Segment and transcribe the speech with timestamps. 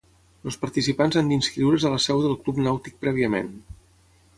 [0.51, 3.57] Els participants han d'inscriure's a la seu del Club Nàutic prèviament.